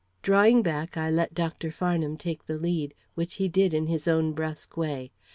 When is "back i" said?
0.63-1.11